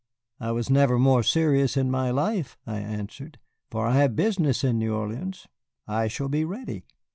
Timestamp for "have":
3.97-4.15